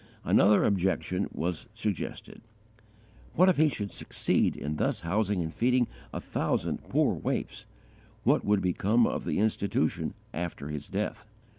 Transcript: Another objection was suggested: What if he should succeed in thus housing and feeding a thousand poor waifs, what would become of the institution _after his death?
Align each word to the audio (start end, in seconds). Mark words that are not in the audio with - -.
Another 0.23 0.63
objection 0.63 1.27
was 1.31 1.67
suggested: 1.75 2.41
What 3.35 3.49
if 3.49 3.57
he 3.57 3.69
should 3.69 3.91
succeed 3.91 4.55
in 4.55 4.77
thus 4.77 5.01
housing 5.01 5.43
and 5.43 5.53
feeding 5.53 5.85
a 6.11 6.19
thousand 6.19 6.79
poor 6.89 7.13
waifs, 7.13 7.67
what 8.23 8.43
would 8.43 8.61
become 8.63 9.05
of 9.05 9.25
the 9.25 9.37
institution 9.37 10.15
_after 10.33 10.71
his 10.71 10.87
death? 10.87 11.27